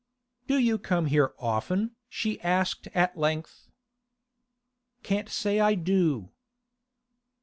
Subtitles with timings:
[0.47, 3.67] 'Do you come here often?' she asked at length.
[5.03, 6.31] 'Can't say I do.